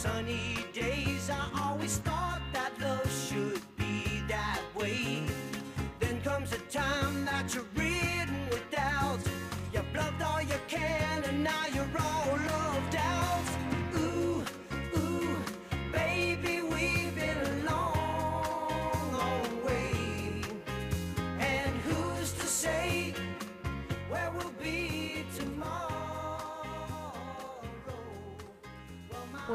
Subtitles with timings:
[0.00, 0.59] sunny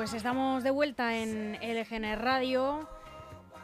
[0.06, 2.88] Pues estamos de vuelta en LGN Radio,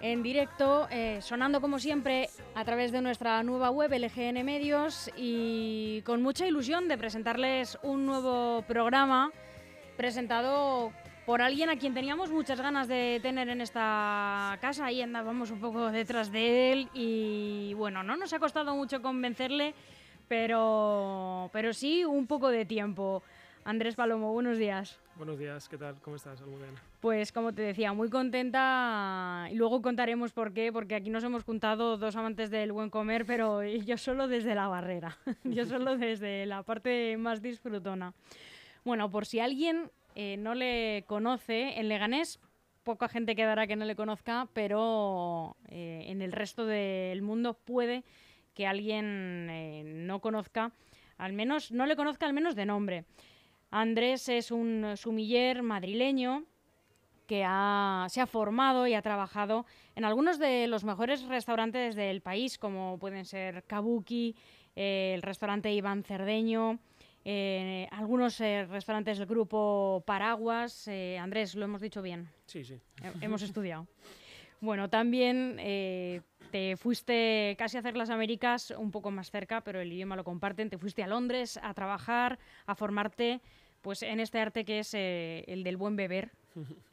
[0.01, 6.01] en directo, eh, sonando como siempre a través de nuestra nueva web LGN Medios y
[6.01, 9.31] con mucha ilusión de presentarles un nuevo programa
[9.97, 10.91] presentado
[11.27, 15.59] por alguien a quien teníamos muchas ganas de tener en esta casa y andábamos un
[15.59, 19.75] poco detrás de él y bueno, no nos ha costado mucho convencerle,
[20.27, 23.21] pero, pero sí un poco de tiempo.
[23.63, 24.99] Andrés Palomo, buenos días.
[25.17, 25.95] Buenos días, ¿qué tal?
[26.01, 26.81] ¿Cómo estás, Almudena?
[26.99, 31.43] Pues como te decía, muy contenta y luego contaremos por qué, porque aquí nos hemos
[31.43, 36.45] juntado dos amantes del buen comer, pero yo solo desde la barrera, yo solo desde
[36.47, 38.13] la parte más disfrutona.
[38.83, 42.39] Bueno, por si alguien eh, no le conoce, en Leganés
[42.83, 48.03] poca gente quedará que no le conozca, pero eh, en el resto del mundo puede
[48.55, 50.71] que alguien eh, no conozca,
[51.17, 53.05] al menos, no le conozca al menos de nombre.
[53.71, 56.43] Andrés es un sumiller madrileño
[57.25, 62.21] que ha- se ha formado y ha trabajado en algunos de los mejores restaurantes del
[62.21, 64.35] país, como pueden ser Kabuki,
[64.75, 66.79] eh, el restaurante Iván Cerdeño,
[67.23, 70.87] eh, algunos eh, restaurantes del grupo Paraguas.
[70.89, 72.81] Eh, Andrés, lo hemos dicho bien, Sí, sí.
[73.01, 73.87] he- hemos estudiado.
[74.59, 75.57] Bueno, también
[76.51, 80.23] te fuiste casi a hacer las Américas un poco más cerca, pero el idioma lo
[80.23, 80.69] comparten.
[80.69, 83.41] Te fuiste a Londres a trabajar, a formarte
[83.81, 86.31] pues en este arte que es eh, el del buen beber.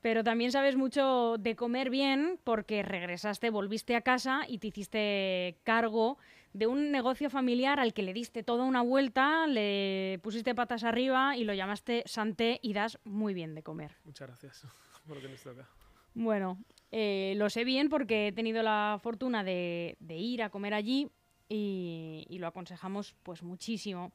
[0.00, 5.60] Pero también sabes mucho de comer bien porque regresaste, volviste a casa y te hiciste
[5.62, 6.18] cargo
[6.52, 11.36] de un negocio familiar al que le diste toda una vuelta, le pusiste patas arriba
[11.36, 13.96] y lo llamaste Santé y das muy bien de comer.
[14.04, 14.66] Muchas gracias
[15.06, 15.68] por lo que nos toca.
[16.14, 16.58] Bueno,
[16.92, 21.08] eh, lo sé bien porque he tenido la fortuna de, de ir a comer allí
[21.48, 24.12] y, y lo aconsejamos pues muchísimo.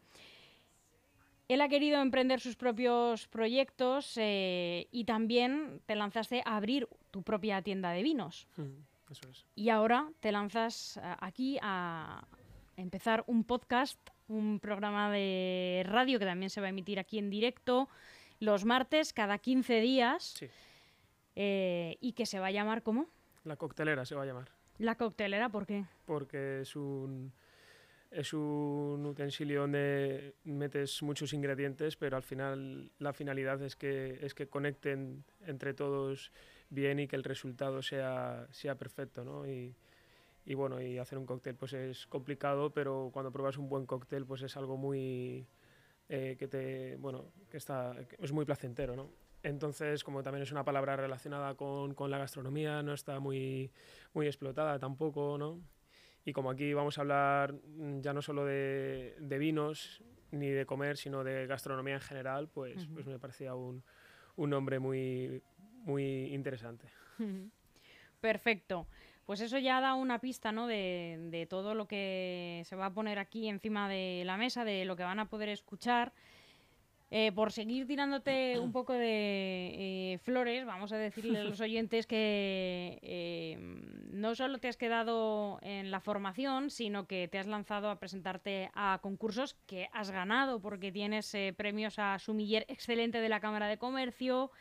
[1.47, 7.23] Él ha querido emprender sus propios proyectos eh, y también te lanzaste a abrir tu
[7.23, 8.47] propia tienda de vinos.
[8.57, 9.45] Mm, Eso es.
[9.55, 12.27] Y ahora te lanzas a- aquí a
[12.75, 17.29] empezar un podcast, un programa de radio que también se va a emitir aquí en
[17.29, 17.87] directo
[18.41, 20.47] los martes cada 15 días Sí.
[21.39, 23.05] Eh, y que se va a llamar ¿cómo?
[23.43, 24.49] La coctelera se va a llamar.
[24.79, 25.85] La coctelera, ¿por qué?
[26.05, 27.31] Porque es un,
[28.09, 34.33] es un utensilio donde metes muchos ingredientes, pero al final la finalidad es que, es
[34.33, 36.31] que conecten entre todos
[36.71, 39.47] bien y que el resultado sea, sea perfecto, ¿no?
[39.47, 39.75] Y,
[40.43, 44.25] y bueno, y hacer un cóctel pues es complicado, pero cuando pruebas un buen cóctel
[44.25, 45.45] pues es algo muy
[46.09, 49.26] eh, que te bueno que está que es muy placentero, ¿no?
[49.43, 53.71] Entonces, como también es una palabra relacionada con, con la gastronomía, no está muy,
[54.13, 55.61] muy explotada tampoco, ¿no?
[56.25, 60.65] Y como aquí vamos a hablar mm, ya no solo de, de vinos ni de
[60.65, 62.95] comer, sino de gastronomía en general, pues, Ujú.
[62.95, 63.83] pues me parecía un,
[64.35, 65.41] un nombre muy,
[65.83, 66.87] muy interesante.
[68.21, 68.87] Perfecto.
[69.25, 70.67] Pues eso ya da una pista, ¿no?
[70.67, 74.85] De, de todo lo que se va a poner aquí encima de la mesa, de
[74.85, 76.13] lo que van a poder escuchar.
[77.09, 82.05] Eh, por seguir tirándote un poco de eh, flores, vamos a decirle a los oyentes
[82.05, 83.57] que eh,
[84.11, 88.69] no solo te has quedado en la formación, sino que te has lanzado a presentarte
[88.73, 93.67] a concursos que has ganado, porque tienes eh, premios a Sumiller Excelente de la Cámara
[93.67, 94.51] de Comercio,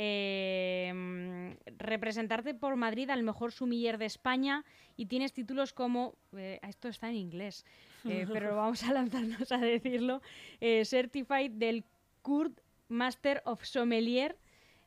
[0.00, 4.64] eh, mm, representarte por Madrid al mejor sumiller de España
[4.96, 7.64] y tienes títulos como, eh, esto está en inglés,
[8.06, 10.22] eh, pero vamos a lanzarnos a decirlo,
[10.60, 11.84] eh, Certified del
[12.22, 14.36] Kurt Master of Sommelier,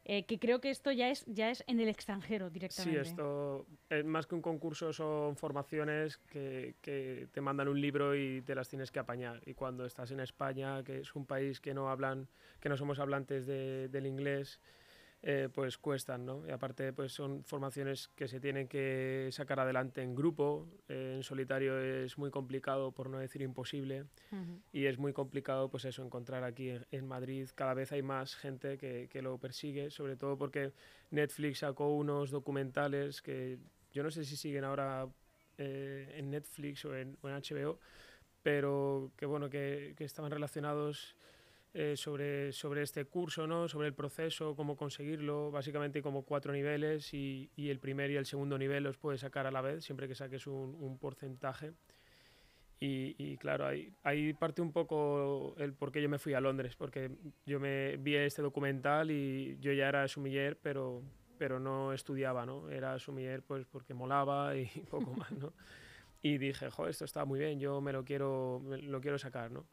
[0.05, 3.01] eh, que creo que esto ya es, ya es en el extranjero Sí, directamente.
[3.09, 8.41] esto eh, más que un concurso son formaciones que, que te mandan un libro y
[8.43, 9.41] te las tienes que apañar.
[9.45, 12.27] Y cuando estás en España, que es un país que no hablan,
[12.61, 14.59] que no somos hablantes de- del inglés,
[15.23, 16.47] eh, pues cuestan, ¿no?
[16.47, 20.67] Y aparte, pues son formaciones que se tienen que sacar adelante en grupo.
[20.87, 24.05] eh, en solitario es muy complicado, por no decir imposible.
[24.31, 24.61] Ujú.
[24.71, 27.47] Y es muy complicado, pues eso, encontrar aquí en, en Madrid.
[27.53, 30.73] Cada vez hay más gente que, que lo persigue, sobre todo porque
[31.11, 33.59] Netflix sacó unos documentales que
[33.91, 35.07] yo no sé si siguen ahora
[35.57, 37.79] eh, en Netflix o en, o en HBO,
[38.41, 41.15] pero que bueno, que, que estaban relacionados
[41.73, 43.69] eh, sobre, sobre este curso, ¿no?
[43.69, 48.25] sobre el proceso, cómo conseguirlo, básicamente como cuatro niveles y, y, el primer y el
[48.25, 51.71] segundo nivel los puedes sacar a la vez, siempre que saques un, porcentaje.
[52.77, 56.41] Y, y, claro, ahí, ahí parte un poco el por qué yo me fui a
[56.41, 57.09] Londres, porque
[57.45, 61.01] yo me vi este documental y yo ya era sumiller, pero,
[61.37, 62.69] pero no estudiaba, ¿no?
[62.69, 65.53] Era sumiller pues porque molaba y poco más, ¿no?
[66.21, 69.65] Y dije, jo, esto está muy bien, yo me lo quiero, lo quiero sacar, ¿no?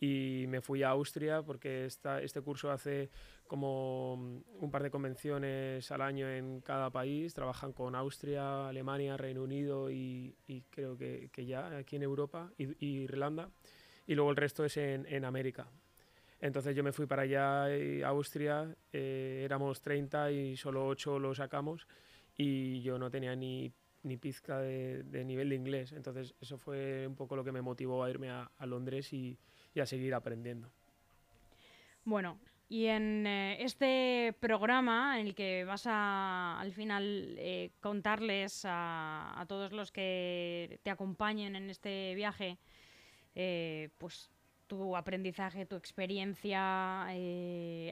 [0.00, 3.10] Y me fui a Austria porque esta, este curso hace
[3.46, 9.42] como un par de convenciones al año en cada país, trabajan con Austria, Alemania, Reino
[9.42, 13.50] Unido y, y creo que, que, ya aquí en Europa y, y, Irlanda
[14.06, 15.68] y luego el resto es en, en América.
[16.40, 21.34] Entonces yo me fui para allá, a Austria, eh, éramos 30 y solo 8 lo
[21.34, 21.86] sacamos
[22.34, 23.70] y yo no tenía ni
[24.02, 25.92] ni pizca de, de, nivel de inglés.
[25.92, 29.38] Entonces eso fue un poco lo que me motivó a irme a, a Londres y,
[29.74, 30.70] y a seguir aprendiendo.
[32.04, 32.38] Bueno,
[32.70, 39.44] y en eh, este programa en el que vas a al final eh, contarles a,
[39.48, 42.58] todos los que te acompañen en este viaje,
[43.34, 44.30] eh, pues
[44.68, 47.08] tu aprendizaje, tu experiencia,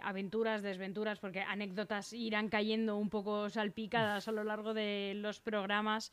[0.04, 6.12] aventuras, desventuras, porque anécdotas irán cayendo un poco salpicadas a lo largo de los programas.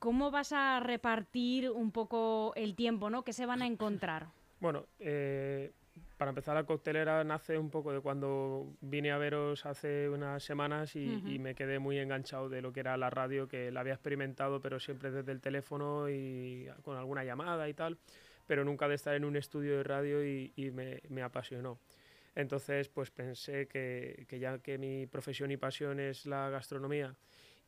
[0.00, 3.22] ¿Cómo vas a repartir un poco el tiempo, ¿no?
[3.22, 4.26] ¿Qué se van a encontrar?
[4.60, 5.72] Bueno, eh,
[6.18, 10.94] para empezar, la coctelera nace un poco de cuando vine a veros hace unas semanas
[10.96, 11.32] y, uh -huh.
[11.34, 14.60] y, me quedé muy enganchado de lo que era la radio, que la había experimentado,
[14.60, 17.96] pero siempre desde el teléfono y con alguna llamada y tal,
[18.46, 21.78] pero nunca de estar en un estudio de radio y, y me, me, apasionó.
[22.34, 27.16] Entonces, pues pensé que, que ya que mi profesión y pasión es la gastronomía,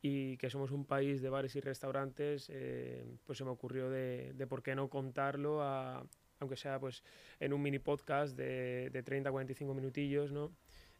[0.02, 4.32] y que somos un país de bares y restaurantes, eh, pues se me ocurrió de,
[4.34, 6.04] de, por qué no contarlo, a,
[6.40, 7.04] aunque sea pues
[7.38, 10.52] en un mini podcast de, de 30 45 minutillos, ¿no?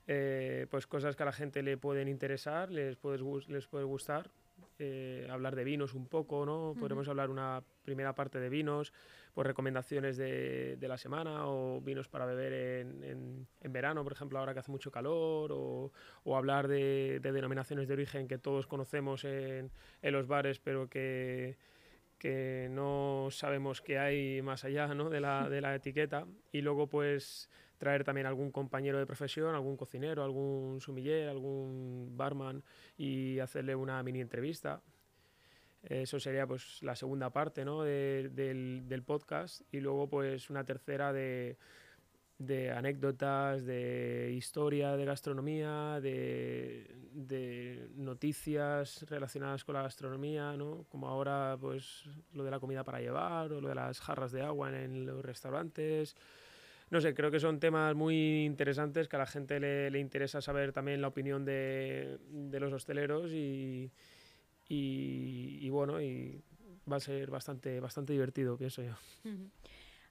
[0.06, 3.18] Eh, pues cosas que a la gente le pueden interesar, les puede,
[3.48, 4.30] les puede gustar,
[4.78, 6.70] eh, hablar de vinos un poco, ¿no?
[6.70, 6.80] Uh -huh.
[6.80, 8.92] Podremos hablar una primera parte de vinos,
[9.34, 14.12] pues recomendaciones de, de la semana o vinos para beber en, en, en, verano, por
[14.12, 15.92] ejemplo, ahora que hace mucho calor, o,
[16.24, 19.70] o hablar de, de, denominaciones de origen que todos conocemos en,
[20.02, 21.56] en los bares, pero que,
[22.22, 25.10] que no sabemos qué hay más allá ¿no?
[25.10, 26.24] de, la, de la etiqueta.
[26.52, 32.62] Y luego, pues traer también algún compañero de profesión, algún cocinero, algún sumiller, algún barman
[32.96, 34.80] y hacerle una mini entrevista.
[35.82, 37.82] Eso sería pues la segunda parte ¿no?
[37.82, 41.56] de, del, del, podcast y luego pues una tercera de,
[42.38, 50.84] de, anécdotas, de historia de gastronomía, de, de, noticias relacionadas con la gastronomía, ¿no?
[50.88, 54.42] como ahora pues lo de la comida para llevar o lo de las jarras de
[54.42, 56.16] agua en, los restaurantes
[56.90, 60.42] no sé, creo que son temas muy interesantes que a la gente le, le interesa
[60.42, 63.90] saber también la opinión de, de los hosteleros y,
[64.68, 66.42] y, y, bueno, y
[66.90, 68.94] va a ser bastante, bastante divertido, pienso yo.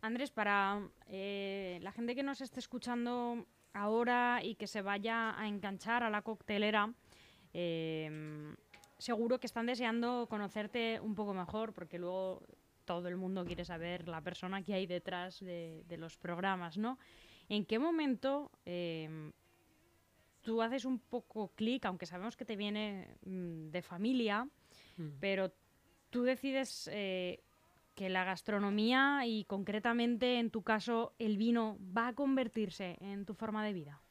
[0.02, 5.48] Andrés, para eh, la gente que nos esté escuchando ahora y que se vaya a
[5.48, 6.94] enganchar a la coctelera,
[7.54, 8.54] eh,
[8.98, 12.44] seguro que están deseando conocerte un poco mejor, porque luego
[12.86, 16.98] todo el mundo quiere saber la persona que hay detrás de, de los programas, ¿no?
[17.48, 19.32] ¿En qué momento eh,
[20.42, 24.48] tú haces un poco clic, aunque sabemos que te viene mm, de familia,
[24.98, 25.08] mm.
[25.20, 25.52] pero
[26.10, 27.44] tú decides eh,
[28.02, 33.36] que la gastronomía y concretamente en tu caso el vino va a convertirse en tu
[33.36, 34.02] forma de vida?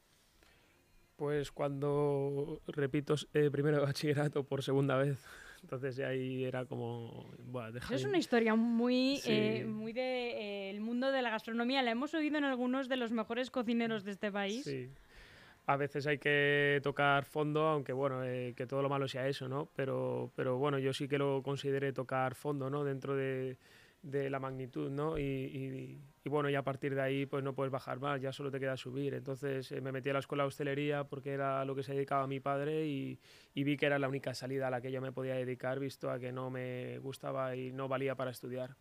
[1.17, 5.19] Pues cuando repito eh, primero de bachillerato por segunda vez.
[5.63, 7.33] Entonces ahí era como...
[7.47, 9.33] Bueno, es una historia muy, sí.
[9.33, 11.83] eh, muy del de, eh, mundo de la gastronomía.
[11.83, 14.63] La hemos oído en algunos de los mejores cocineros de este país.
[14.63, 14.89] Sí.
[15.67, 19.49] A veces hay que tocar fondo, aunque bueno, eh, que todo lo malo sea eso,
[19.49, 19.69] ¿no?
[19.75, 22.85] Pero, pero bueno, yo sí que lo consideré tocar fondo, ¿no?
[22.85, 23.57] Dentro de,
[24.03, 25.19] de la magnitud, ¿no?
[25.19, 28.33] Y, y, y, bueno, y a partir de ahí pues no puedes bajar más, ya
[28.33, 29.15] solo te queda subir.
[29.15, 32.25] Entonces eh, me metí a la escuela de hostelería porque era lo que se dedicaba
[32.25, 33.19] a mi padre y,
[33.55, 36.11] y, vi que era la única salida a la que yo me podía dedicar, visto
[36.11, 38.77] a que no me gustaba y no valía para estudiar.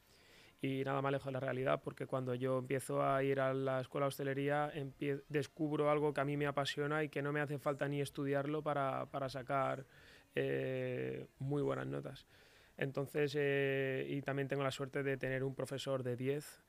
[0.61, 3.79] Y nada más lejos de la realidad, porque cuando yo empiezo a ir a la
[3.79, 4.71] escuela de hostelería,
[5.29, 8.61] descubro algo que a mí me apasiona y que no me hace falta ni estudiarlo
[8.61, 9.85] para, para sacar
[10.35, 12.25] eh, muy buenas notas.
[12.79, 16.63] Entonces, eh, y también tengo la suerte de tener un profesor de 10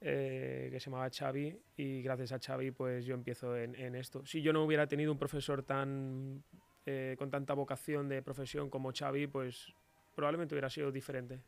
[0.00, 4.24] eh, que se llamaba Xavi y gracias a Xavi pues yo empiezo en, esto.
[4.24, 6.44] Si yo no hubiera tenido un profesor tan
[6.86, 9.74] eh, con tanta vocación de profesión como Xavi, pues
[10.14, 11.40] probablemente hubiera sido diferente.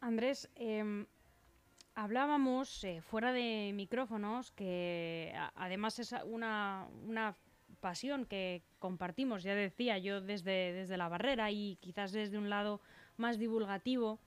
[0.00, 1.04] Andrés, eh,
[1.94, 7.36] hablábamos eh, fuera de micrófonos que además es una, una
[7.80, 12.80] pasión que compartimos, ya decía yo, desde, desde la barrera y quizás desde un lado
[13.16, 14.20] más divulgativo,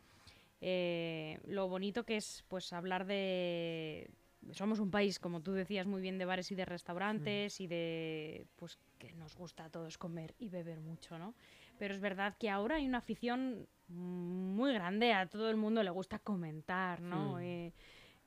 [0.60, 4.10] eh, lo bonito que es pues hablar de...
[4.52, 8.46] Somos un país, como tú decías muy bien, de bares y de restaurantes y de...
[8.58, 11.34] pues que nos gusta a todos comer y beber mucho, ¿no?
[11.78, 15.90] Pero es verdad que ahora hay una afición muy grande, a todo el mundo le
[15.90, 17.36] gusta comentar, ¿no?
[17.36, 17.42] Mm.
[17.42, 17.74] Eh,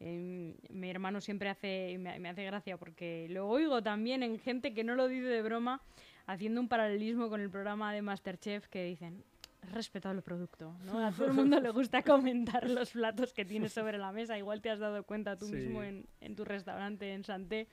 [0.00, 4.72] eh, mi hermano siempre hace, me, me hace gracia porque lo oigo también en gente
[4.72, 5.82] que no lo dice de broma,
[6.26, 9.22] haciendo un paralelismo con el programa de Masterchef que dicen,
[9.62, 11.06] "Has respetado el producto, ¿no?
[11.06, 14.60] A todo el mundo le gusta comentar los platos que tienes sobre la mesa, igual
[14.60, 15.54] te has dado cuenta tú Sí.
[15.54, 17.68] mismo en, en tu restaurante en Santé.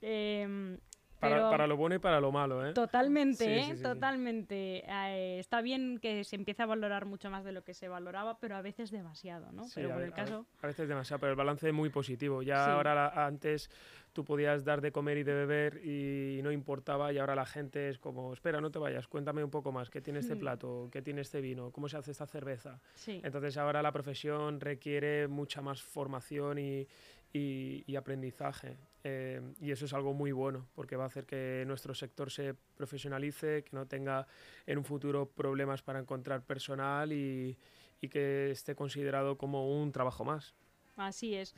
[0.00, 0.78] Em,
[1.20, 2.72] Para, pero- para lo bueno y para lo malo, ¿eh?
[2.74, 3.64] Totalmente, Sí, ¿eh?
[3.70, 3.82] sí, sí.
[3.82, 4.84] Totalmente.
[4.86, 8.38] Eh, está bien que se empiece a valorar mucho más de lo que se valoraba,
[8.38, 9.64] pero a veces demasiado, ¿no?
[9.74, 10.46] Pero a el a caso...
[10.62, 12.42] A veces demasiado, pero el balance es muy positivo.
[12.42, 13.68] Ya ahora, la- antes
[14.18, 17.88] tú podías dar de comer y de beber y no importaba, y ahora la gente
[17.88, 20.38] es como, espera, no te vayas, cuéntame un poco más, ¿qué tiene este Mm.
[20.40, 20.88] plato?
[20.90, 21.70] ¿Qué tiene este vino?
[21.70, 22.80] ¿Cómo se hace esta cerveza?
[22.96, 23.20] Sí.
[23.22, 26.88] Entonces ahora la profesión requiere mucha más formación y,
[27.32, 28.76] y- y aprendizaje.
[29.04, 32.54] Eh, y eso es algo muy bueno, porque va a hacer que nuestro sector se
[32.76, 34.26] profesionalice, que no tenga
[34.66, 37.56] en un futuro problemas para encontrar personal y,
[38.00, 40.56] y que esté considerado como un trabajo más.
[40.96, 41.54] Así es.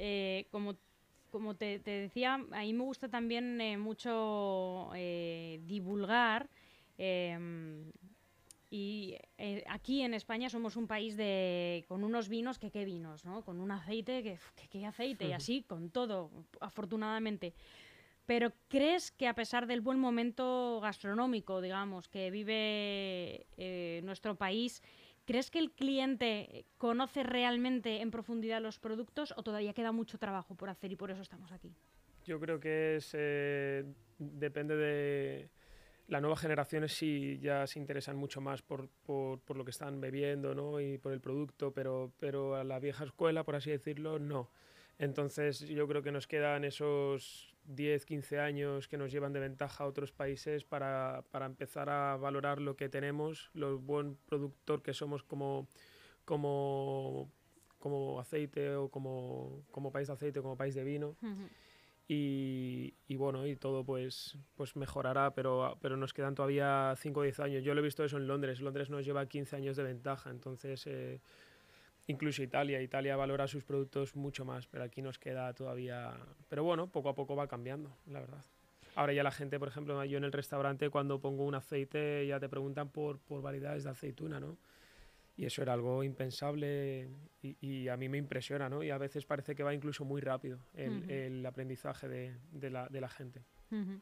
[0.00, 0.74] Eh, como
[1.32, 6.48] como te, te decía, a mí me gusta también eh, mucho eh, divulgar.
[6.98, 7.90] em,
[8.70, 13.24] y eh, aquí en España somos un país de con unos vinos que qué vinos,
[13.24, 13.44] ¿no?
[13.44, 17.52] Con un aceite que que qué aceite y así con todo, afortunadamente.
[18.24, 23.46] Pero ¿crees que a pesar del buen momento gastronómico, digamos, que vive
[24.04, 24.82] nuestro país,
[25.24, 30.54] ¿crees que el cliente conoce realmente en profundidad los productos o todavía queda mucho trabajo
[30.54, 31.74] por hacer y por eso estamos aquí?
[32.24, 33.84] Yo creo que es, eh,
[34.18, 35.50] depende de
[36.08, 40.00] las nuevas generaciones sí ya se interesan mucho más por, por, por lo que están
[40.00, 40.80] bebiendo ¿no?
[40.80, 44.50] y por el producto, pero, pero a la vieja escuela, por así decirlo, no.
[44.98, 49.84] Entonces yo creo que nos quedan esos 10, 15 años que nos llevan de ventaja
[49.84, 54.92] a otros países para, para empezar a valorar lo que tenemos, lo buen productor que
[54.92, 55.68] somos como,
[56.24, 57.30] como,
[57.78, 61.16] como aceite o como, como país de aceite o como país de vino.
[62.08, 67.22] Y, y bueno, y todo pues, pues mejorará, pero, pero nos quedan todavía 5 o
[67.22, 67.64] 10 años.
[67.64, 70.86] Yo lo he visto eso en Londres, Londres nos lleva 15 años de ventaja, entonces
[70.86, 71.20] eh,
[72.06, 76.14] incluso Italia, Italia valora sus productos mucho más, pero aquí nos queda todavía...
[76.48, 78.44] Pero bueno, poco a poco va cambiando, la verdad.
[78.94, 82.38] Ahora ya la gente, por ejemplo, yo en el restaurante cuando pongo un aceite ya
[82.38, 84.58] te preguntan por, por variedades de aceituna, ¿no?
[85.34, 87.08] Y eso era algo impensable
[87.42, 88.82] y, y a mí me impresiona, ¿no?
[88.82, 91.10] Y a veces parece que va incluso muy rápido el, Ujú.
[91.10, 93.42] el aprendizaje de, de la, de la gente.
[93.70, 93.98] Ujú.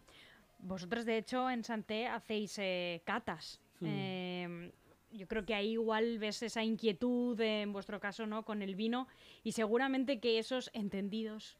[0.58, 3.60] Vosotros, de hecho, en Santé hacéis eh, catas.
[3.78, 3.86] Hmm.
[3.86, 4.72] Eh,
[5.12, 8.44] yo creo que ahí igual ves esa inquietud, en vuestro caso, ¿no?
[8.44, 9.08] Con el vino
[9.42, 11.56] y seguramente que esos entendidos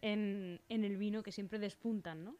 [0.00, 2.36] en, en el vino que siempre despuntan, ¿no?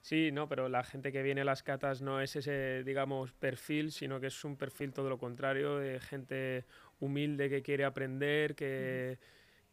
[0.00, 3.90] Sí, no, pero la gente que viene a las catas no es ese, digamos, perfil,
[3.90, 6.64] sino que es un perfil todo lo contrario, de gente
[7.00, 9.18] humilde que quiere aprender, que,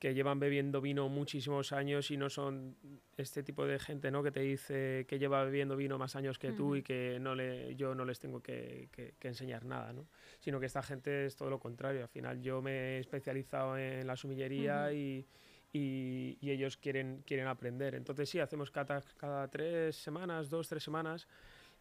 [0.04, 2.76] que llevan bebiendo vino muchísimos años y no son
[3.16, 4.22] este tipo de gente, ¿no?
[4.22, 6.76] Que te dice que lleva bebiendo vino más años que tú Ujú.
[6.76, 10.06] y que no le, yo no les tengo que, que- que enseñar nada, ¿no?
[10.42, 12.02] Sino que esta gente es todo lo contrario.
[12.02, 14.94] Al final yo me he especializado en la sumillería Ujú.
[14.94, 15.26] y,
[15.72, 17.96] y, y ellos quieren, quieren aprender.
[17.96, 21.30] Entonces sí, hacemos catas cada tres semanas, dos, tres semanas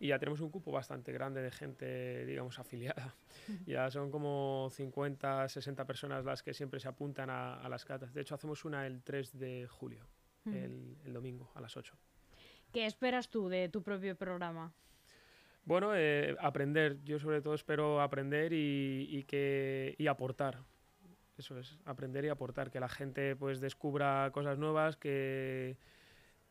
[0.02, 3.14] y ya tenemos un cupo bastante grande de gente, digamos, afiliada.
[3.66, 8.12] Ya son como 50, 60 personas las que siempre se apuntan a, a las catas.
[8.12, 10.04] De hecho, hacemos una el 3 de julio,
[10.44, 10.56] Ujú.
[10.56, 11.94] el, el domingo, a las 8.
[12.72, 14.72] ¿Qué esperas tú de tu propio programa?
[15.64, 16.98] Bueno, eh, aprender.
[17.04, 20.58] Yo sobre todo espero aprender y, y que, y aportar.
[21.38, 22.72] Eso es, aprender y aportar.
[22.72, 25.76] Que la gente pues descubra cosas nuevas, que,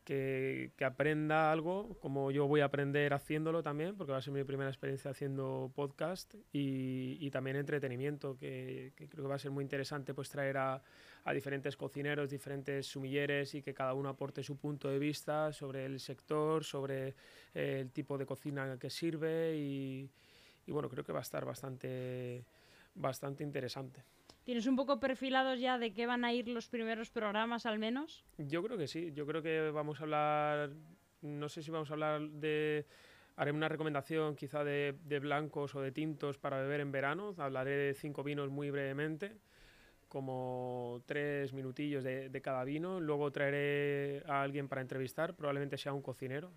[0.04, 4.34] que, que aprenda algo, como yo voy a aprender haciéndolo también, porque va a ser
[4.34, 9.40] mi primera experiencia haciendo podcast y, y también entretenimiento, que, que creo que va a
[9.40, 10.82] ser muy interesante pues traer a,
[11.24, 15.86] a diferentes cocineros, diferentes sumilleres y que cada uno aporte su punto de vista sobre
[15.86, 17.10] el sector, sobre
[17.54, 20.10] eh, el tipo de cocina que sirve y,
[20.66, 22.44] y bueno, creo que va a estar bastante,
[22.96, 24.04] bastante interesante.
[24.44, 28.26] ¿Tienes un poco perfilados ya de qué van a ir los primeros programas al menos?
[28.38, 30.72] Yo creo que sí, yo creo que vamos a hablar,
[31.22, 32.86] no sé si vamos a hablar de,
[33.36, 37.94] haré una recomendación quizá de, blancos o de tintos para beber en verano, hablaré de
[37.94, 39.38] cinco vinos muy brevemente.
[40.08, 43.00] como tres minutillos de, de cada vino.
[43.00, 46.52] Luego traeré a alguien para entrevistar, probablemente sea un cocinero.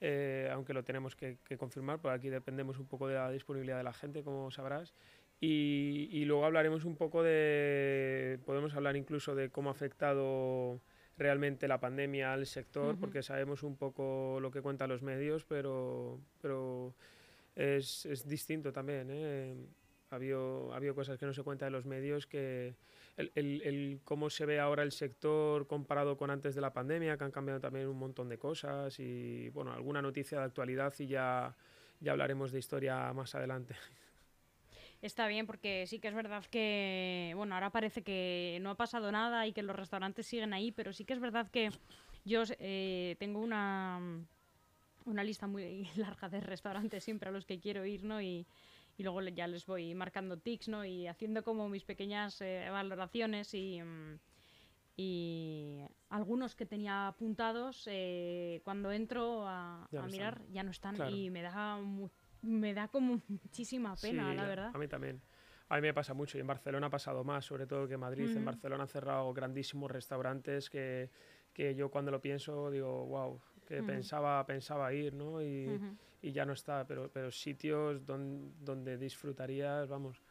[0.00, 3.78] eh, aunque lo tenemos que, que confirmar, porque aquí dependemos un poco de la disponibilidad
[3.78, 4.92] de la gente, como sabrás.
[5.40, 10.80] Y, y luego hablaremos un poco de, podemos hablar incluso de cómo ha afectado
[11.18, 16.20] realmente la pandemia al sector, porque sabemos un poco lo que cuentan los medios, pero,
[16.40, 16.94] pero
[17.54, 19.08] es, es distinto también.
[19.10, 19.54] ¿eh?
[20.10, 22.74] Ha, habido, ha habido cosas que no se cuentan en los medios, que
[23.16, 27.16] el, el- el cómo se ve ahora el sector comparado con antes de la pandemia,
[27.18, 31.06] que han cambiado también un montón de cosas y bueno, alguna noticia de actualidad y
[31.08, 31.54] ya,
[32.00, 33.74] ya hablaremos de historia más adelante.
[35.02, 39.12] Está bien porque sí que es verdad que, bueno, ahora parece que no ha pasado
[39.12, 41.70] nada y que los restaurantes siguen ahí, pero sí que es verdad que
[42.24, 44.00] yo eh, tengo una,
[45.04, 48.20] una lista muy larga de restaurantes siempre a los que quiero ir, ¿no?
[48.20, 48.46] Y,
[48.98, 50.84] y luego ya les voy marcando tics, ¿no?
[50.84, 54.18] Y haciendo como mis pequeñas eh, valoraciones y, mm,
[54.96, 60.52] y algunos que tenía apuntados, eh, cuando entro a, Ya a no mirar están.
[60.52, 61.14] ya no están Claro.
[61.14, 61.78] y me da,
[62.46, 64.70] me da como muchísima pena, Sí, la verdad.
[64.74, 65.20] A mí también.
[65.68, 68.00] A mí me pasa mucho y en Barcelona ha pasado más, sobre todo que en
[68.00, 68.30] Madrid.
[68.36, 68.44] En.
[68.44, 71.10] Barcelona han cerrado grandísimos restaurantes que,
[71.52, 75.42] que yo cuando lo pienso digo, wow, que pensaba, pensaba ir, ¿no?
[75.42, 75.80] Y,
[76.22, 80.22] y ya no está, pero, pero sitios don- donde disfrutarías, vamos,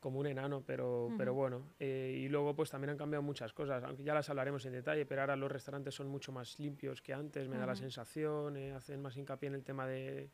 [0.00, 1.74] como un enano, pero, pero bueno.
[1.78, 5.04] eh, y luego pues también han cambiado muchas cosas, aunque ya las hablaremos en detalle,
[5.04, 8.72] pero ahora los restaurantes son mucho más limpios que antes, me da la sensación, eh,
[8.72, 10.30] hacen más hincapié en el tema de,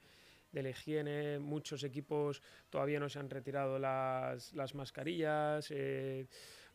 [0.52, 5.71] de la higiene, muchos equipos todavía no se han retirado las, las mascarillas.
[5.71, 6.26] eh,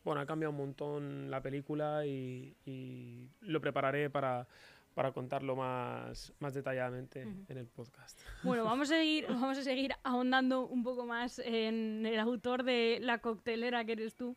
[0.03, 4.45] bueno, ha cambiado un montón la película y, y lo prepararé para,
[4.93, 8.19] para contarlo más, más detalladamente en el podcast.
[8.43, 12.99] Bueno, vamos a seguir, vamos a seguir ahondando un poco más en el autor de
[13.01, 14.35] La coctelera que eres tú.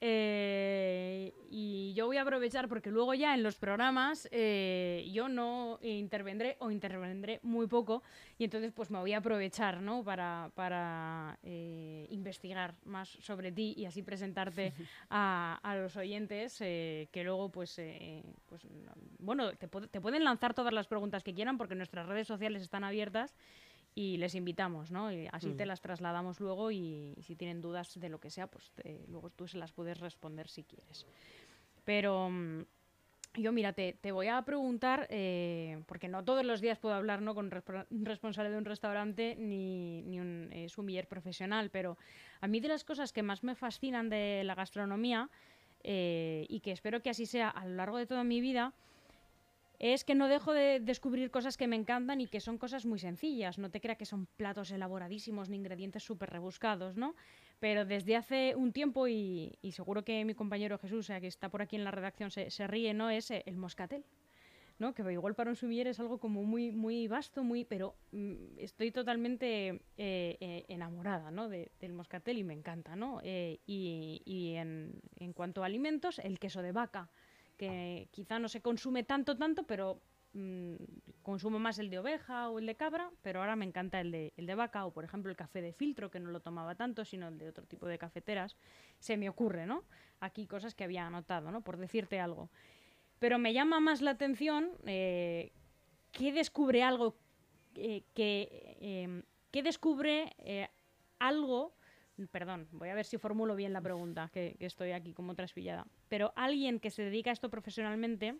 [0.00, 5.78] Eh, y yo voy a aprovechar porque luego ya en los programas eh, yo no
[5.82, 8.02] intervendré o intervendré muy poco
[8.38, 10.04] y entonces pues me voy a aprovechar ¿no?
[10.04, 14.72] para, para eh, investigar más sobre ti y así presentarte
[15.10, 20.22] a, a los oyentes eh, que luego pues, eh, pues no- bueno te, te pueden
[20.22, 23.34] lanzar todas las preguntas que quieran porque nuestras redes sociales están abiertas
[23.98, 25.10] y les invitamos, ¿no?
[25.10, 25.68] Y así te Mm.
[25.68, 29.48] las trasladamos luego y, si tienen dudas de lo que sea, pues te- luego tú
[29.48, 31.04] se las puedes responder si quieres.
[31.84, 32.62] Pero mm,
[33.34, 37.22] yo, mira, te, te voy a preguntar, eh, porque no todos los días puedo hablar
[37.22, 37.34] ¿no?
[37.34, 37.50] con
[37.90, 41.98] un responsable de un restaurante ni, ni un eh, sumiller profesional, pero
[42.40, 45.28] a mí de las cosas que más me fascinan de la gastronomía
[45.82, 48.74] eh, y que espero que así sea a lo largo de toda mi vida,
[49.78, 52.98] es que no dejo de descubrir cosas que me encantan y que son cosas muy
[52.98, 53.58] sencillas.
[53.58, 57.14] No te creas que son platos elaboradísimos ni ingredientes súper rebuscados, ¿no?
[57.60, 61.76] Pero desde hace un tiempo, y, seguro que mi compañero Jesús, que está por aquí
[61.76, 63.10] en la redacción, se, ríe, ¿no?
[63.10, 64.04] Es eh, el moscatel.
[64.80, 64.94] ¿no?
[64.94, 68.92] Que igual para un sumiller es algo como muy, muy vasto, muy, pero mm, estoy
[68.92, 71.48] totalmente eh, eh, enamorada, ¿no?
[71.48, 73.20] de- del moscatel y me encanta, ¿no?
[73.24, 77.10] Eh, y en cuanto a alimentos, el queso de vaca,
[77.58, 80.00] que quizá no se consume tanto, tanto, pero
[80.32, 80.76] mm,
[81.22, 84.32] consumo más el de oveja o el de cabra, pero ahora me encanta el de,
[84.38, 87.04] el de vaca, o por ejemplo el café de filtro, que no lo tomaba tanto,
[87.04, 88.56] sino el de otro tipo de cafeteras.
[88.98, 89.84] Se me ocurre, ¿no?
[90.20, 91.60] Aquí cosas que había anotado, ¿no?
[91.60, 92.48] Por decirte algo.
[93.18, 95.52] Pero me llama más la atención eh,
[96.12, 97.16] qué descubre algo
[97.74, 100.68] eh, que, eh, ¿qué descubre eh,
[101.18, 101.74] algo
[102.26, 105.86] perdón, voy a ver si formulo bien la pregunta, que, que estoy aquí como traspillada.
[106.08, 108.34] Pero alguien que se dedica a esto profesionalmente,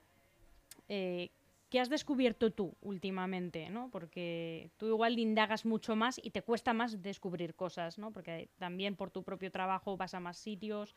[0.89, 1.31] eh,
[1.71, 3.71] ¿qué has descubierto tú últimamente?
[3.71, 3.91] ¿no?
[3.91, 8.11] Porque tú igual indagas mucho más y te cuesta más descubrir cosas, ¿no?
[8.11, 10.95] Porque también por tu propio trabajo vas a más sitios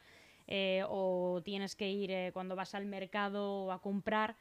[0.48, 4.36] eh, o tienes que ir eh, cuando vas al mercado a comprar.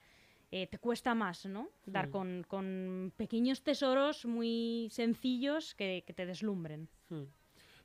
[0.52, 1.68] eh, te cuesta más, ¿no?
[1.86, 2.10] Dar Mm.
[2.10, 6.88] con, con pequeños tesoros muy sencillos que, que te deslumbren.
[7.08, 7.26] Hmm.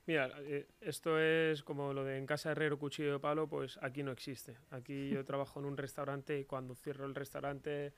[0.06, 4.04] Mira, eh, esto es como lo de en casa herrero cuchillo de palo, pues aquí
[4.04, 4.56] no existe.
[4.70, 7.92] Aquí yo trabajo en un restaurante y cuando cierro el restaurante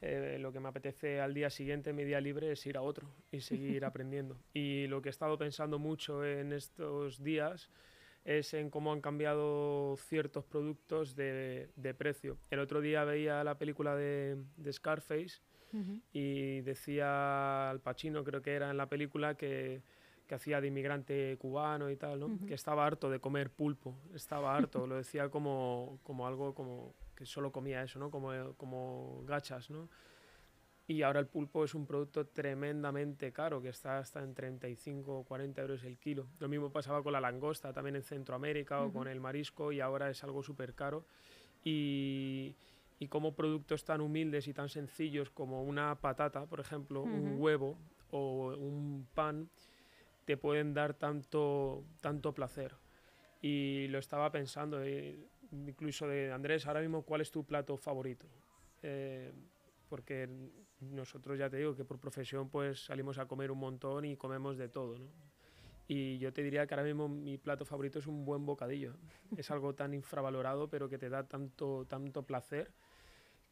[0.00, 3.08] eh, lo que me apetece al día siguiente, mi día libre, es ir a otro
[3.32, 4.38] y seguir aprendiendo.
[4.54, 7.70] Y lo que he estado pensando mucho en estos días
[8.24, 12.38] es en cómo han cambiado ciertos productos de, de precio.
[12.50, 15.40] El otro día veía la película de, de Scarface
[16.12, 19.82] y decía Al Pacino, creo que era en la película, que,
[20.28, 22.26] que hacía de inmigrante cubano y tal, ¿no?
[22.26, 22.46] Ujú.
[22.46, 27.26] que estaba harto de comer pulpo, estaba harto, lo decía como, como algo como que
[27.26, 28.10] solo comía eso, ¿no?
[28.10, 29.70] como, como gachas.
[29.70, 29.88] ¿no?
[30.86, 35.24] Y ahora el pulpo es un producto tremendamente caro, que está hasta en 35 o
[35.24, 36.28] 40 euros el kilo.
[36.38, 40.08] Lo mismo pasaba con la langosta, también en Centroamérica, o con el marisco, y ahora
[40.08, 41.04] es algo súper caro.
[41.64, 42.54] Y,
[42.98, 47.76] y como productos tan humildes y tan sencillos como una patata, por ejemplo, un huevo
[48.10, 49.50] o un pan,
[50.28, 52.76] te pueden dar tanto, tanto placer.
[53.40, 58.26] Y lo estaba pensando, eh, incluso de Andrés, ahora mismo, ¿cuál es tu plato favorito?
[58.82, 59.32] Eh,
[59.88, 60.28] porque
[60.80, 64.58] nosotros ya te digo que por profesión pues salimos a comer un montón y comemos
[64.58, 65.06] de todo, ¿no?
[65.86, 68.96] Y yo te diría que ahora mismo mi plato favorito es un buen bocadillo.
[69.34, 72.70] Es algo tan infravalorado, pero que te da tanto, tanto placer.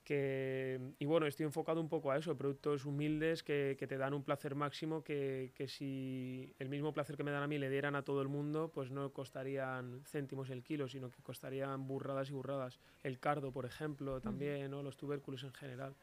[0.06, 4.14] Que, y bueno, estoy enfocado un poco a eso, productos humildes que, que te dan
[4.14, 7.68] un placer máximo que, que, si el mismo placer que me dan a mí le
[7.68, 12.30] dieran a todo el mundo, pues no costarían céntimos el kilo, sino que costarían burradas
[12.30, 12.78] y burradas.
[13.02, 14.80] El cardo, por ejemplo, también, ¿no?
[14.84, 15.96] los tubérculos en general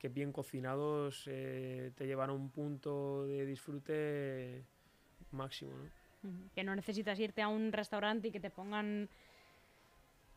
[0.00, 4.64] que bien cocinados eh, te llevan a un punto de disfrute
[5.30, 5.70] máximo.
[5.70, 6.50] ¿no?
[6.54, 9.08] Que no necesitas irte a un restaurante y que te pongan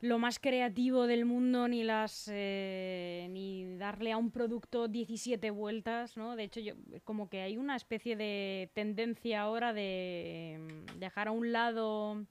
[0.02, 6.16] lo más creativo del mundo ni las eh, ni darle a un producto 17 vueltas,
[6.16, 6.36] ¿no?
[6.36, 11.32] De hecho, yo como que hay una especie de tendencia ahora de mm, dejar a
[11.32, 12.26] un lado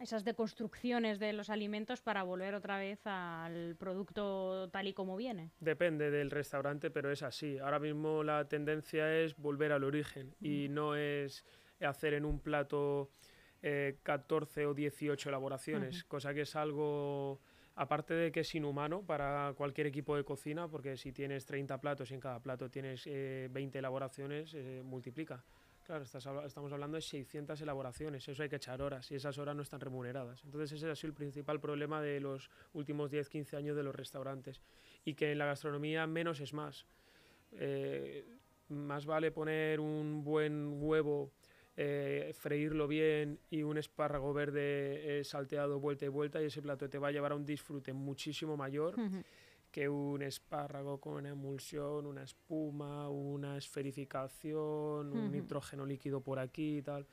[0.00, 5.50] esas deconstrucciones de los alimentos para volver otra vez al producto tal y como viene.
[5.60, 7.58] Depende del restaurante, pero es así.
[7.58, 11.44] Ahora mismo la tendencia es volver al origen y no es
[11.80, 13.10] hacer en un plato
[13.62, 17.40] 14 eh, o 18 elaboraciones, cosa que es algo,
[17.76, 22.10] aparte de que es inhumano para cualquier equipo de cocina, porque si tienes 30 platos
[22.10, 25.44] y en cada plato tienes 20 eh, elaboraciones, eh, multiplica.
[25.84, 29.62] Claro, estamos hablando de 600 elaboraciones, eso hay que echar horas y esas horas no
[29.62, 30.44] están remuneradas.
[30.44, 34.60] Entonces ese ha sido el principal problema de los últimos 10-15 años de los restaurantes
[35.04, 36.86] y que en la gastronomía menos es más.
[37.52, 38.24] Eh,
[38.68, 41.32] más vale poner un buen huevo,
[41.84, 46.88] eh, freírlo bien y un espárrago verde eh, salteado vuelta y vuelta y ese plato
[46.88, 48.94] te va a llevar a un disfrute muchísimo mayor
[49.72, 56.82] que un espárrago con emulsión, una espuma, una esferificación, un nitrógeno líquido por aquí y
[56.82, 57.06] tal.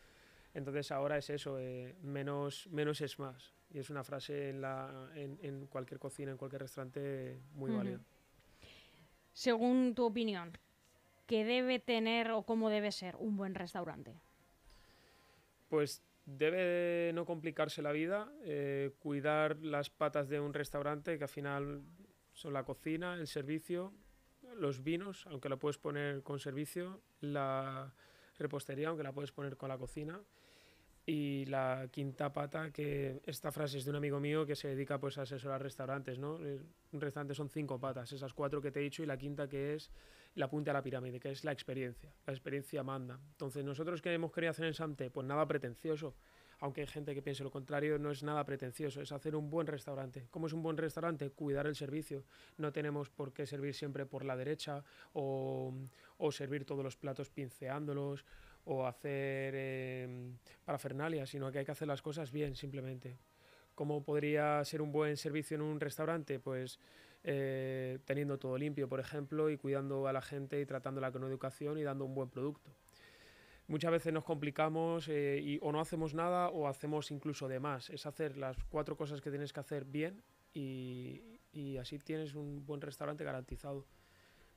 [0.53, 3.55] Entonces ahora es eso, eh, menos, menos es más.
[3.71, 8.01] Y es una frase en, la, en, en cualquier cocina, en cualquier restaurante muy válida.
[9.32, 10.51] Según tu opinión,
[11.27, 14.19] ¿qué debe tener o cómo debe ser un buen restaurante?
[15.69, 21.29] Pues debe no complicarse la vida, eh, cuidar las patas de un restaurante, que al
[21.29, 21.84] final
[22.34, 23.93] son la cocina, el servicio,
[24.55, 27.93] los vinos, aunque la puedes poner con servicio, la
[28.38, 30.21] repostería, aunque la puedes poner con la cocina,
[31.05, 34.99] y la quinta pata, que esta frase es de un amigo mío que se dedica
[34.99, 36.35] pues, a asesorar restaurantes, ¿no?
[36.35, 39.73] Un restaurante son cinco patas, esas cuatro que te he dicho, y la quinta que
[39.73, 39.89] es
[40.35, 42.13] la punta de la pirámide, que es la experiencia.
[42.25, 43.19] La experiencia manda.
[43.31, 45.09] Entonces, ¿nosotros qué hemos querido hacer en Sante?
[45.09, 46.15] Pues nada pretencioso
[46.59, 49.67] aunque hay gente que piense lo contrario, no es nada pretencioso, es hacer un buen
[49.67, 50.27] restaurante.
[50.29, 51.31] ¿Cómo es un buen restaurante?
[51.31, 52.25] Cuidar el servicio.
[52.57, 54.83] No tenemos por qué servir siempre por la derecha
[55.13, 55.73] o,
[56.31, 58.25] servir todos los platos pinceándolos
[58.71, 60.32] o hacer eh,
[60.63, 63.17] parafernalia, sino que hay que hacer las cosas bien, simplemente.
[63.73, 66.39] ¿Cómo podría ser un buen servicio en un restaurante?
[66.39, 66.79] Pues
[67.23, 71.79] eh, teniendo todo limpio, por ejemplo, y cuidando a la gente y tratándola con educación
[71.79, 72.71] y dando un buen producto
[73.67, 77.89] muchas veces nos complicamos eh, y o no hacemos nada o hacemos incluso de más.
[77.91, 82.65] Es hacer las cuatro cosas que tienes que hacer bien y, y, así tienes un
[82.65, 83.86] buen restaurante garantizado.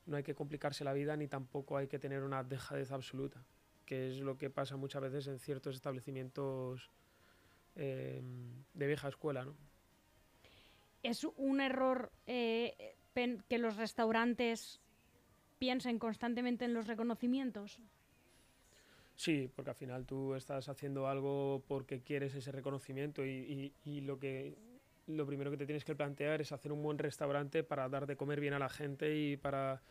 [0.07, 3.45] No hay que complicarse la vida ni tampoco hay que tener una dejadez absoluta,
[3.93, 6.91] que es lo que pasa muchas veces en ciertos establecimientos
[7.77, 8.23] eh,
[8.73, 9.45] de vieja escuela.
[9.45, 9.55] ¿no?
[11.03, 12.95] ¿Es un error eh,
[13.51, 14.81] que los restaurantes
[15.59, 17.81] piensen constantemente en los reconocimientos?
[19.15, 24.19] Sí, porque al final tú estás haciendo algo porque quieres ese reconocimiento y, y, lo
[24.19, 24.57] que
[25.07, 28.17] lo primero que te tienes que plantear es hacer un buen restaurante para dar de
[28.17, 29.83] comer bien a la gente y para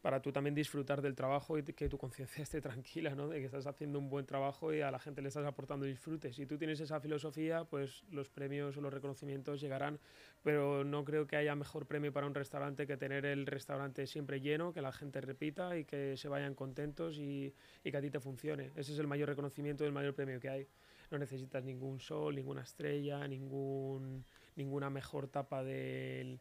[0.00, 3.28] para tú también disfrutar del trabajo y que tu conciencia esté tranquila, ¿no?
[3.28, 6.32] De que estás haciendo un buen trabajo y a la gente le estás aportando disfrute.
[6.32, 9.98] Si tú tienes esa filosofía, pues los premios o los reconocimientos llegarán,
[10.42, 14.40] pero no creo que haya mejor premio para un restaurante que tener el restaurante siempre
[14.40, 18.20] lleno, que la gente repita y que se vayan contentos y, que a ti te
[18.20, 18.70] funcione.
[18.76, 20.68] Ese es el mayor reconocimiento y el mayor premio que hay.
[21.10, 26.38] No necesitas ningún sol, ninguna estrella, ningún, ninguna mejor tapa del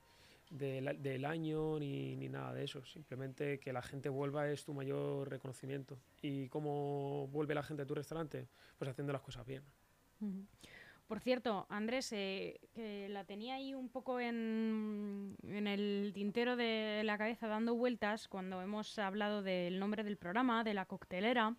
[0.50, 2.84] del año ni, ni, nada de eso.
[2.86, 6.00] Simplemente que la gente vuelva es tu mayor reconocimiento.
[6.22, 8.48] ¿Y cómo vuelve la gente a tu restaurante?
[8.78, 9.64] Pues haciendo las cosas bien.
[11.08, 17.02] Por cierto, Andrés, eh, que la tenía ahí un poco en, en el tintero de
[17.04, 21.56] la cabeza dando vueltas cuando hemos hablado del nombre del programa, de la coctelera.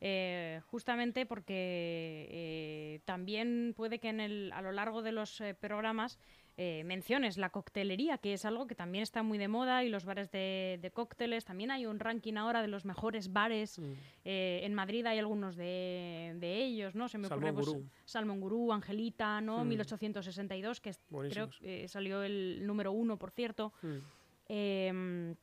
[0.00, 6.18] eh, justamente porque eh, también puede que en el, a lo largo de los programas
[6.60, 10.04] eh, menciones la coctelería, que es algo que también está muy de moda, y los
[10.04, 11.44] bares de, de cócteles.
[11.44, 13.78] También hay un ranking ahora de los mejores bares.
[13.78, 13.92] Mm.
[14.24, 17.08] Eh, en Madrid hay algunos de, de ellos, ¿no?
[17.08, 17.84] Se me ocurre Salmón pues, Gurú.
[18.04, 19.64] Salmón Gurú, Angelita, ¿no?
[19.64, 19.68] Mm.
[19.68, 23.72] 1862, que es- creo que salió el número uno, por cierto.
[23.82, 23.96] Mm.
[24.48, 25.34] Eh,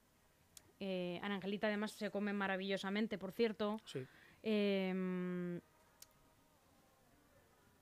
[0.82, 3.80] eh, Ana Angelita además se come maravillosamente, por cierto.
[3.86, 4.00] Sí.
[4.44, 5.62] Eh,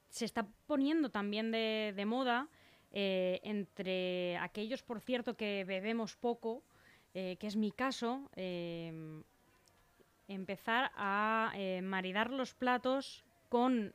[0.09, 2.47] se está poniendo también de, de moda
[2.93, 6.63] eh, entre aquellos, por cierto, que bebemos poco,
[7.13, 9.21] eh, que es mi caso, eh,
[10.27, 11.53] empezar a
[11.83, 13.93] maridar los platos con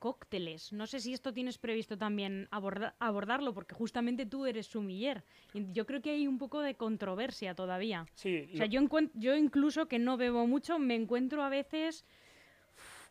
[0.00, 0.72] cócteles.
[0.72, 5.22] No sé si esto tienes previsto también aborda- abordarlo, porque justamente tú eres sumiller.
[5.54, 8.06] Yo creo que hay un poco de controversia todavía.
[8.14, 12.04] Sí, O sea, lo- yo, incluso que no bebo mucho, me encuentro a veces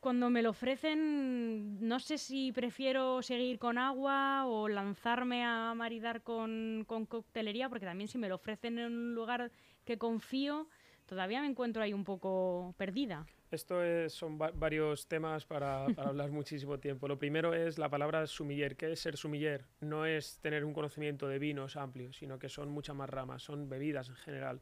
[0.05, 6.21] cuando me lo ofrecen, no sé si prefiero seguir con agua o lanzarme a maridar
[6.21, 9.49] con, con coctelería, porque también si me lo ofrecen en un lugar
[9.83, 10.67] que confío,
[11.07, 13.25] todavía me encuentro ahí un poco perdida.
[13.49, 17.07] Esto es- son va- varios temas para, para hablar muchísimo tiempo.
[17.07, 18.75] Lo primero es la palabra sumiller.
[18.75, 19.65] ¿Qué es ser sumiller?
[19.81, 23.67] No es tener un conocimiento de vinos amplio, sino que son muchas más ramas, son
[23.69, 24.61] bebidas en general.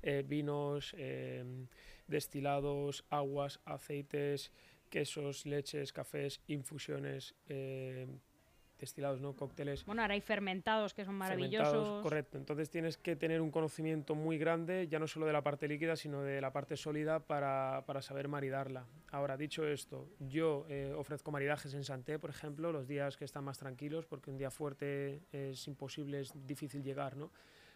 [0.00, 1.44] Eh, vinos, eh,
[2.06, 4.50] destilados, aguas, aceites,
[4.88, 8.06] quesos, leches, cafés, infusiones, eh,
[8.78, 9.34] destilados, ¿no?
[9.34, 9.84] Cócteles.
[9.84, 12.02] Bueno, ahora hay fermentados que son fermentados, maravillosos.
[12.02, 12.38] correcto.
[12.38, 15.96] Entonces tienes que tener un conocimiento muy grande, ya no solo de la parte líquida,
[15.96, 18.86] sino de la parte sólida para, para saber maridarla.
[19.10, 23.44] Ahora, dicho esto, yo eh, ofrezco maridajes en Santé, por ejemplo, los días que están
[23.44, 27.30] más tranquilos, porque un día fuerte es imposible, es difícil llegar, ¿no?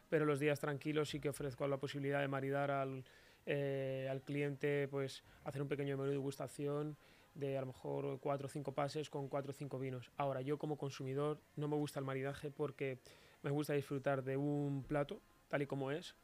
[0.08, 3.02] Pero los días tranquilos sí que ofrezco la posibilidad de maridar al,
[3.46, 6.96] eh, al cliente, pues hacer un pequeño menú de degustación
[7.34, 10.10] de a lo mejor cuatro o cinco pases con cuatro o cinco vinos.
[10.16, 12.98] Ahora, yo como consumidor no me gusta el maridaje porque
[13.42, 16.14] me gusta disfrutar de un plato tal y como es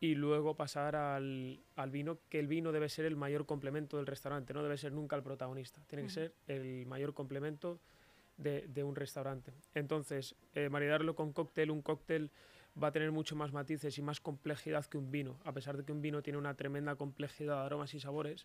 [0.00, 4.06] y luego pasar al, al vino, que el vino debe ser el mayor complemento del
[4.06, 7.80] restaurante, no debe ser nunca el protagonista, tiene que ser el mayor complemento
[8.36, 9.52] de, de un restaurante.
[9.74, 12.30] Entonces, eh, maridarlo con cóctel, un cóctel
[12.82, 15.84] va a tener mucho más matices y más complejidad que un vino, a pesar de
[15.84, 18.44] que un vino tiene una tremenda complejidad de aromas y sabores,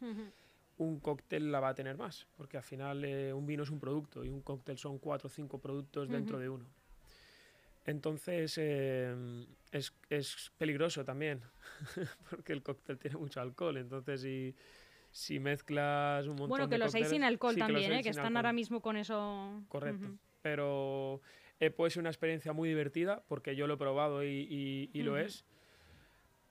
[0.77, 3.79] un cóctel la va a tener más, porque al final eh, un vino es un
[3.79, 6.65] producto y un cóctel son cuatro o cinco productos dentro de uno.
[7.85, 11.41] Entonces eh, es, es peligroso también,
[12.29, 13.77] porque el cóctel tiene mucho alcohol.
[13.77, 14.55] Entonces, si,
[15.11, 17.97] si mezclas un montón Bueno, que de los hay sin alcohol sí, que también, ¿eh?
[18.03, 19.63] que sin están ahora mismo con eso.
[19.67, 20.07] Correcto.
[20.41, 21.21] Pero
[21.61, 25.03] eh, puede ser una experiencia muy divertida porque yo lo he probado y, y- y
[25.03, 25.45] lo es.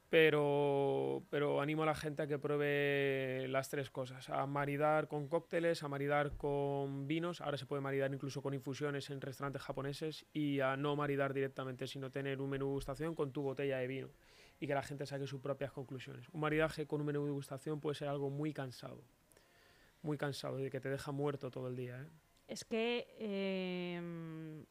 [0.08, 4.28] Pero, pero animo a la gente a que pruebe las tres cosas.
[4.28, 7.40] A maridar con cócteles, a maridar con vinos.
[7.40, 10.26] Ahora se puede maridar incluso con infusiones en restaurantes japoneses.
[10.32, 13.86] Y a no maridar directamente, sino tener un menú de gustación con tu botella de
[13.86, 14.08] vino.
[14.58, 16.28] Y que la gente saque sus propias conclusiones.
[16.30, 19.04] Un maridaje con un menú de gustación puede ser algo muy cansado.
[20.02, 22.02] Muy cansado y que te deja muerto todo el día.
[22.02, 22.08] ¿eh?
[22.48, 24.64] Es que eh,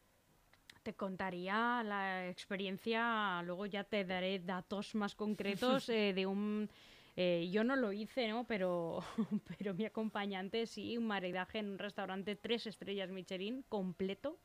[0.89, 6.67] te contaría la experiencia, luego ya te daré datos más concretos eh, de un...
[7.15, 8.45] eh, yo no lo hice, ¿no?
[8.47, 9.04] Pero,
[9.60, 14.39] pero mi acompañante sí, un maridaje en un restaurante tres estrellas Michelin completo.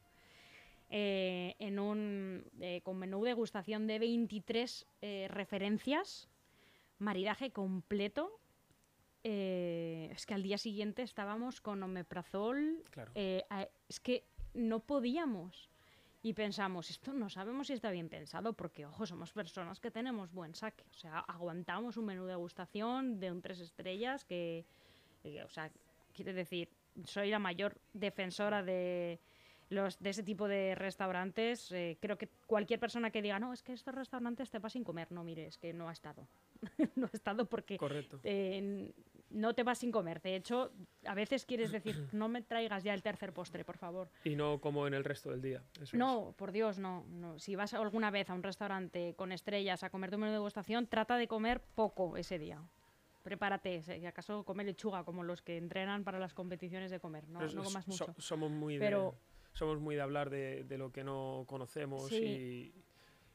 [0.91, 2.45] eh, en un
[2.83, 6.29] con menú de degustación de 23 eh, referencias,
[6.99, 8.39] maridaje completo.
[9.25, 13.13] eh, es que al día siguiente estábamos con omeprazol, Claro.
[13.15, 13.45] eh,
[13.89, 15.71] es que no podíamos.
[16.25, 20.33] Y pensamos, esto no sabemos si está bien pensado, porque, ojo, somos personas que tenemos
[20.33, 20.83] buen saque.
[20.91, 24.65] O sea, aguantamos un menú de degustación de un tres estrellas que,
[25.45, 25.71] o sea,
[26.15, 26.71] quiere decir,
[27.05, 29.21] soy la mayor defensora de
[29.69, 31.71] los de ese tipo de restaurantes.
[31.73, 34.83] eh, creo que cualquier persona que diga, no, es que estos restaurantes te vas sin
[34.83, 36.27] comer, no, mire, es que no ha estado.
[36.97, 38.19] no ha estado porque Correcto.
[38.25, 38.95] eh,
[39.35, 40.23] no te vas sin comer.
[40.23, 40.73] De hecho,
[41.05, 44.09] a veces quieres decir, no me traigas ya el tercer postre, por favor.
[44.25, 45.63] Y no como en el resto del día.
[45.75, 45.95] eso es.
[45.95, 47.39] No, por Dios, no, no.
[47.39, 50.87] Si vas alguna vez a un restaurante con estrellas a comer tu menú de degustación,
[50.87, 52.63] trata de comer poco ese día.
[53.23, 57.41] Prepárate, si acaso come lechuga como los que entrenan para las competiciones de comer, no,
[57.41, 58.15] no comas so- mucho.
[58.21, 62.75] somos muy Pero- de, somos muy de hablar de, de lo que no conocemos Sí.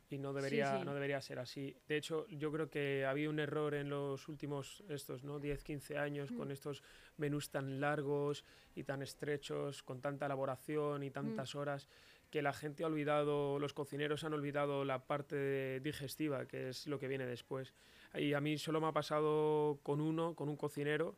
[0.10, 0.86] Y, no debería, sí.
[0.86, 1.76] no debería ser así.
[1.88, 5.40] De hecho, yo creo que había un error en los últimos estos, ¿no?
[5.40, 6.84] 10, 15 años con estos
[7.18, 8.44] menús tan largos
[8.76, 11.88] y tan estrechos, con tanta elaboración y tantas horas,
[12.30, 17.00] que la gente ha olvidado, los cocineros han olvidado la parte digestiva, que es lo
[17.00, 17.74] que viene después.
[18.16, 21.16] Y a mí solo me ha pasado con uno, con un cocinero,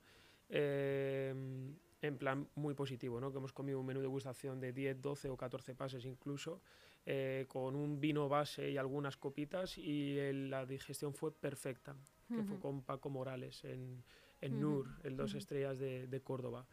[0.50, 1.34] eh,
[2.02, 3.32] en plan muy positivo, ¿no?
[3.32, 6.62] que hemos comido un menú de degustación de 10, 12 o 14 pases incluso,
[7.06, 11.96] eh, con un vino base y algunas copitas y el- la digestión fue perfecta,
[12.28, 12.60] que fue Ujú.
[12.60, 14.04] con Paco Morales en,
[14.40, 15.38] en Ujú, Nur, el dos ujú.
[15.40, 16.66] estrellas de, de Córdoba.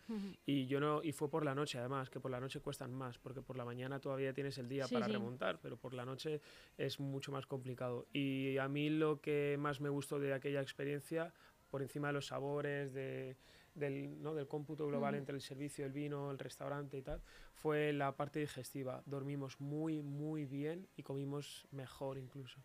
[0.47, 3.19] Y yo no y fue por la noche además, que por la noche cuestan más,
[3.19, 5.13] porque por la mañana todavía tienes el día Sí, para sí.
[5.13, 6.41] remontar, pero por la noche
[6.79, 8.07] es mucho más complicado.
[8.13, 11.35] Y a mí lo que más me gustó de aquella experiencia,
[11.71, 13.37] por encima de los sabores, de,
[13.79, 14.35] del, ¿no?
[14.35, 17.21] del cómputo global entre el servicio, el vino, el restaurante y tal,
[17.55, 19.03] fue la parte digestiva.
[19.07, 22.61] Dormimos muy, muy bien y comimos mejor incluso.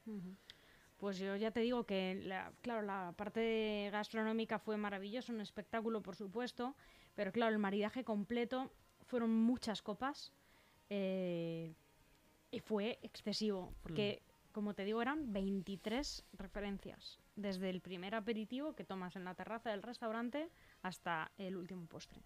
[0.98, 6.02] Pues yo ya te digo que, la- claro, la parte gastronómica fue maravillosa, un espectáculo,
[6.02, 6.76] por supuesto,
[7.16, 8.72] pero claro, el maridaje completo
[9.06, 10.32] fueron muchas copas
[10.90, 11.74] eh,
[12.52, 14.22] y fue excesivo, porque,
[14.54, 19.72] como te digo, eran 23 referencias, desde el primer aperitivo que tomas en la terraza
[19.72, 20.50] del restaurante
[20.84, 22.22] hasta el último postre.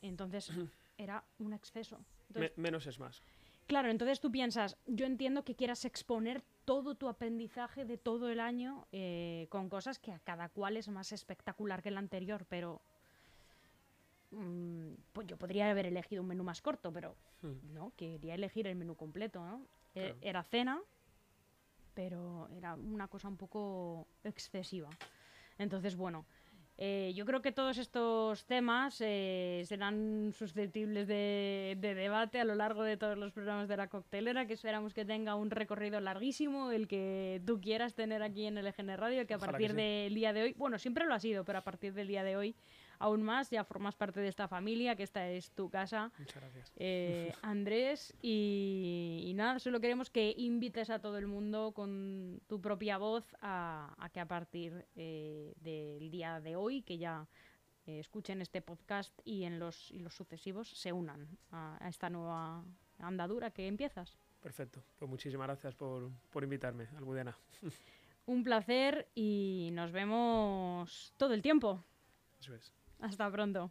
[0.00, 0.50] Entonces,
[0.98, 1.98] era un exceso.
[2.34, 3.22] Me- menos es más.
[3.66, 8.38] Claro, entonces tú piensas, yo entiendo que quieras exponer todo tu aprendizaje de todo el
[8.38, 12.80] año eh, con cosas que a cada cual es más espectacular que el anterior, pero
[14.30, 17.74] mm, pues yo podría haber elegido un menú más corto, pero Mm.
[17.74, 19.66] no, quería elegir el menú completo, ¿no?
[19.94, 20.18] Eh, Claro.
[20.22, 20.80] Era cena,
[21.94, 24.90] pero era una cosa un poco excesiva.
[25.58, 26.24] Entonces, bueno,
[26.78, 32.54] eh, yo creo que todos estos temas eh, serán susceptibles de, de debate a lo
[32.54, 36.70] largo de todos los programas de la coctelera, que esperamos que tenga un recorrido larguísimo,
[36.70, 39.70] el que tú quieras tener aquí en el EGN Radio, que a Ojalá que partir
[39.70, 39.76] sí.
[39.76, 42.36] del día de hoy, bueno, siempre lo ha sido, pero a partir del día de
[42.36, 42.54] hoy
[42.98, 46.12] aún más, ya formas parte de esta familia, que esta es tu casa.
[46.18, 46.72] Muchas gracias.
[46.76, 52.60] Eh, Andrés, y, y nada, solo queremos que invites a todo el mundo con tu
[52.60, 57.28] propia voz a, a que a partir eh, del día de hoy, que ya
[57.86, 62.10] eh, escuchen este podcast y en los, y los sucesivos, se unan a, a esta
[62.10, 62.64] nueva
[62.98, 64.18] andadura que empiezas.
[64.40, 64.82] Perfecto.
[64.96, 67.36] Pues muchísimas gracias por, por invitarme, Almudena.
[68.26, 71.84] Un placer y nos vemos todo el tiempo.
[72.40, 72.72] Eso es.
[73.00, 73.70] Hasta pronto.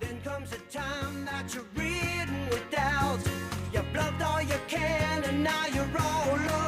[0.00, 3.28] Then comes a time that you're ridden with doubts.
[3.72, 6.67] You bluffed all you can, and now you're all loved